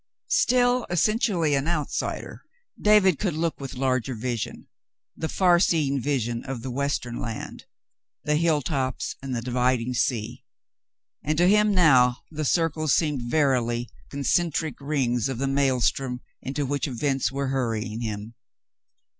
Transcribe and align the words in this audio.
Still 0.31 0.87
essentially 0.89 1.53
an 1.53 1.67
outsider, 1.67 2.41
David 2.81 3.19
could 3.19 3.35
look 3.35 3.59
with 3.59 3.75
larger 3.75 4.15
vision— 4.15 4.65
the 5.15 5.29
far 5.29 5.59
seeing 5.59 6.01
vision 6.01 6.43
of 6.43 6.63
the 6.63 6.71
western 6.71 7.19
land, 7.19 7.65
the 8.23 8.35
hilltops 8.35 9.15
and 9.21 9.35
the 9.35 9.43
dividing 9.43 9.93
sea,— 9.93 10.43
and 11.23 11.37
to 11.37 11.47
him 11.47 11.71
now 11.75 12.17
the 12.31 12.45
circles 12.45 12.95
seemed 12.95 13.21
verily 13.21 13.91
the 14.09 14.17
concentric 14.17 14.73
rings 14.81 15.29
of 15.29 15.37
the 15.37 15.45
maelstrom 15.45 16.21
into 16.41 16.65
which 16.65 16.87
events 16.87 17.31
were 17.31 17.49
hurrying 17.49 18.01
him. 18.01 18.33